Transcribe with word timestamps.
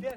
变 0.00 0.16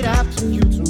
Pie. 0.00 0.22
Get 0.40 0.81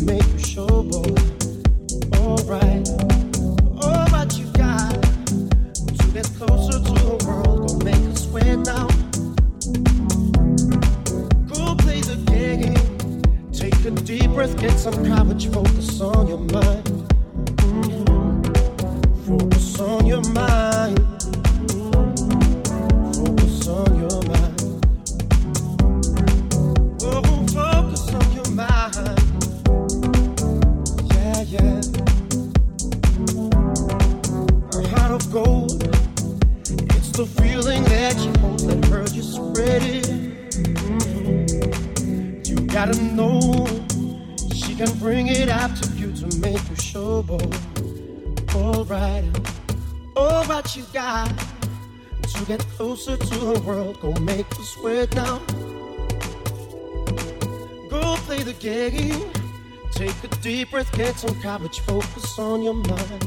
some 61.23 61.41
courage, 61.41 61.79
focus 61.81 62.37
on 62.37 62.63
your 62.65 62.75
mind. 62.75 63.23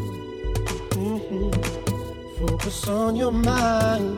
Mm-hmm. 1.00 2.46
Focus 2.46 2.90
on 2.90 3.16
your 3.16 3.32
mind. 3.32 4.18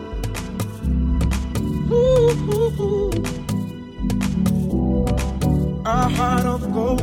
Ooh, 1.91 2.31
ooh, 2.53 2.73
ooh. 2.81 3.11
A 5.85 6.09
heart 6.09 6.45
of 6.47 6.73
gold. 6.73 7.01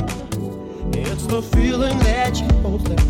It's 0.97 1.27
the 1.27 1.43
feeling 1.43 1.97
that 2.01 2.41
you 2.41 2.49
hold 2.63 2.85
that 2.89 3.01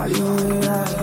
Are 0.00 0.08
you 0.08 0.24
alright? 0.24 0.99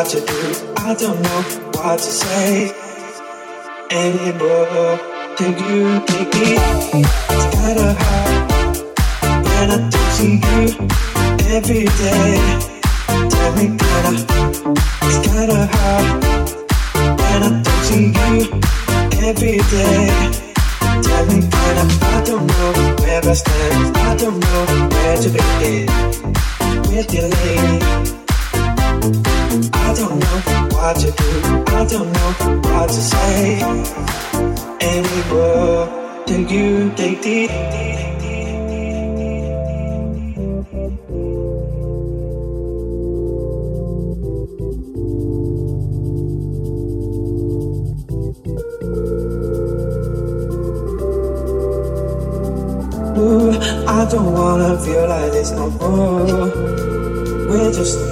what 0.00 0.08
to 0.08 0.20
do. 0.20 0.40
I 0.78 0.94
don't 0.94 1.20
know 1.20 1.42
what 1.76 1.98
to 1.98 2.10
say 2.22 2.72
anymore. 3.90 4.98
Can 5.36 5.52
you 5.68 6.00
take 6.06 6.32
me? 6.40 7.02
It's 7.36 7.46
kinda 7.54 7.88
hard 8.00 8.86
when 9.44 9.66
I 9.70 9.78
don't 9.92 10.10
see 10.16 10.40
you 10.46 10.62
every 11.56 11.84
day. 12.00 12.32
Tell 13.32 13.52
me, 13.56 13.66
kinda, 13.80 14.12
it's 15.06 15.18
kinda 15.26 15.68
hard 15.74 16.06
when 17.20 17.40
I 17.42 17.50
don't 17.66 17.82
see 17.88 18.06
you 18.16 18.34
every 19.28 19.58
day 19.74 20.02
tell 21.08 21.24
me 21.26 21.38
kinda. 21.54 21.84
I 22.14 22.22
don't 22.28 22.46
know 22.50 22.70
where 23.02 23.22
I 23.32 23.34
stand. 23.34 23.96
I 23.98 24.16
don't 24.16 24.38
know 24.44 24.62
where 24.92 25.16
to 25.24 25.28
begin 25.28 25.86
with 26.88 27.12
your 27.12 27.28
lady. 27.28 27.80
I 29.50 29.94
don't 29.94 30.18
know 30.20 30.76
what 30.76 30.96
to 30.96 31.10
do. 31.10 31.74
I 31.74 31.84
don't 31.84 32.12
know 32.12 32.70
what 32.70 32.88
to 32.88 32.94
say 32.94 33.80
I 54.00 54.06
don't 54.06 54.32
wanna 54.32 54.80
feel 54.80 55.06
like 55.08 55.32
this 55.32 55.50
no 55.50 55.68
more. 55.70 56.24
We're 57.48 57.72
just 57.72 58.09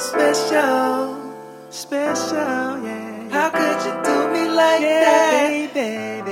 special, 0.00 1.16
special, 1.70 2.82
yeah. 2.84 3.28
How 3.30 3.50
could 3.50 3.84
you 3.84 3.94
do 4.04 4.32
me 4.32 4.48
like 4.48 4.80
yeah, 4.80 5.04
that, 5.04 5.74
baby? 5.74 6.27